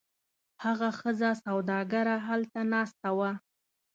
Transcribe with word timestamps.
هغه 0.63 0.89
ښځینه 0.99 1.39
سوداګره 1.43 2.15
هلته 2.27 2.59
ناسته 2.73 3.09
وه. 3.17 3.31